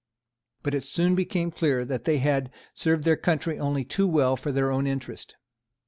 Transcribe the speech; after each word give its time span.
But 0.63 0.73
it 0.73 0.83
soon 0.83 1.13
became 1.13 1.51
clear 1.51 1.85
that 1.85 2.05
they 2.05 2.17
had 2.17 2.49
served 2.73 3.03
their 3.03 3.15
country 3.15 3.59
only 3.59 3.85
too 3.85 4.07
well 4.07 4.35
for 4.35 4.51
their 4.51 4.71
own 4.71 4.87
interest. 4.87 5.35